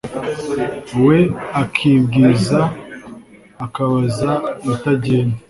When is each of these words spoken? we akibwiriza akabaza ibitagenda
we 1.05 1.17
akibwiriza 1.61 2.61
akabaza 3.65 4.31
ibitagenda 4.63 5.37